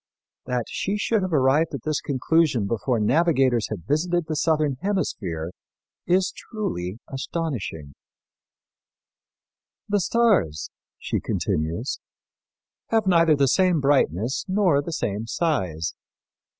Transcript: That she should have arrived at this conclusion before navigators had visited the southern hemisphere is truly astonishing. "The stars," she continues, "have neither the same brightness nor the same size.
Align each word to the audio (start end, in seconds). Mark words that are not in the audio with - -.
That 0.47 0.65
she 0.67 0.97
should 0.97 1.21
have 1.21 1.31
arrived 1.31 1.75
at 1.75 1.83
this 1.83 2.01
conclusion 2.01 2.65
before 2.65 2.99
navigators 2.99 3.67
had 3.69 3.85
visited 3.85 4.25
the 4.25 4.35
southern 4.35 4.77
hemisphere 4.81 5.51
is 6.07 6.33
truly 6.35 6.97
astonishing. 7.07 7.93
"The 9.87 9.99
stars," 9.99 10.71
she 10.97 11.19
continues, 11.19 11.99
"have 12.87 13.05
neither 13.05 13.35
the 13.35 13.47
same 13.47 13.79
brightness 13.79 14.43
nor 14.47 14.81
the 14.81 14.91
same 14.91 15.27
size. 15.27 15.93